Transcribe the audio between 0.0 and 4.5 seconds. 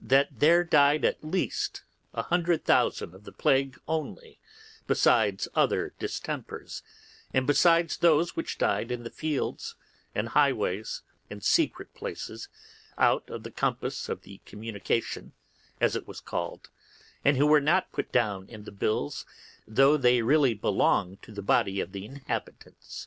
that there died at least 100,000 of the plague only,